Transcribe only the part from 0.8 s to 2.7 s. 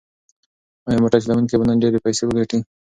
ایا موټر چلونکی به نن ډېرې پیسې وګټي؟